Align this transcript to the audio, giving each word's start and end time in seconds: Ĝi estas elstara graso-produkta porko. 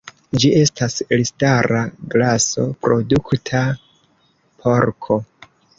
Ĝi 0.43 0.49
estas 0.61 0.95
elstara 1.17 1.83
graso-produkta 2.15 3.65
porko. 4.65 5.25